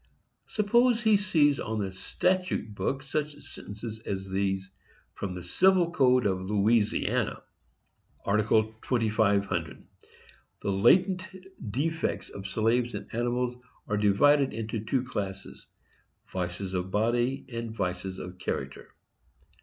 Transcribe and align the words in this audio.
Suppose 0.47 1.03
he 1.03 1.15
sees 1.15 1.59
on 1.59 1.77
the 1.79 1.91
statute 1.91 2.73
book 2.73 3.03
such 3.03 3.35
sentences 3.39 3.99
as 3.99 4.27
these, 4.27 4.71
from 5.13 5.35
the 5.35 5.43
civil 5.43 5.91
code 5.91 6.25
of 6.25 6.49
Louisiana: 6.49 7.43
Art. 8.25 8.43
2500. 8.49 9.85
The 10.63 10.71
latent 10.71 11.27
defects 11.69 12.31
of 12.31 12.47
slaves 12.47 12.95
and 12.95 13.13
animals 13.13 13.57
are 13.87 13.95
divided 13.95 14.53
into 14.55 14.83
two 14.83 15.03
classes,—vices 15.03 16.73
of 16.73 16.89
body 16.89 17.45
and 17.53 17.71
vices 17.71 18.17
of 18.17 18.39
character. 18.39 18.95